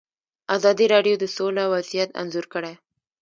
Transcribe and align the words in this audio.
ازادي 0.55 0.85
راډیو 0.93 1.15
د 1.19 1.25
سوله 1.35 1.63
وضعیت 1.73 2.09
انځور 2.21 2.45
کړی. 2.53 2.73